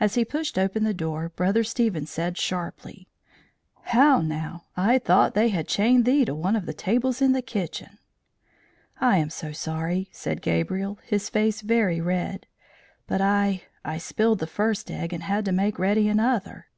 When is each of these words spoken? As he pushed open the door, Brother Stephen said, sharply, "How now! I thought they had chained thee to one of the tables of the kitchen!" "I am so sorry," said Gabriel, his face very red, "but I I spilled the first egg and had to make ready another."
As 0.00 0.14
he 0.14 0.24
pushed 0.24 0.58
open 0.58 0.82
the 0.84 0.94
door, 0.94 1.28
Brother 1.28 1.62
Stephen 1.62 2.06
said, 2.06 2.38
sharply, 2.38 3.06
"How 3.82 4.22
now! 4.22 4.64
I 4.78 4.98
thought 4.98 5.34
they 5.34 5.50
had 5.50 5.68
chained 5.68 6.06
thee 6.06 6.24
to 6.24 6.34
one 6.34 6.56
of 6.56 6.64
the 6.64 6.72
tables 6.72 7.20
of 7.20 7.34
the 7.34 7.42
kitchen!" 7.42 7.98
"I 8.98 9.18
am 9.18 9.28
so 9.28 9.52
sorry," 9.52 10.08
said 10.10 10.40
Gabriel, 10.40 11.00
his 11.04 11.28
face 11.28 11.60
very 11.60 12.00
red, 12.00 12.46
"but 13.06 13.20
I 13.20 13.64
I 13.84 13.98
spilled 13.98 14.38
the 14.38 14.46
first 14.46 14.90
egg 14.90 15.12
and 15.12 15.24
had 15.24 15.44
to 15.44 15.52
make 15.52 15.78
ready 15.78 16.08
another." 16.08 16.68